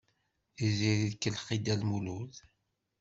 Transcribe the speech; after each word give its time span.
Tiziri 0.55 1.09
tkellex 1.13 1.47
i 1.55 1.57
Dda 1.59 1.75
Lmulud. 1.79 2.33